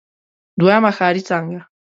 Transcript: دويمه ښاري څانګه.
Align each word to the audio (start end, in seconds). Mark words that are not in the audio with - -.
دويمه 0.59 0.91
ښاري 0.97 1.21
څانګه. 1.27 1.59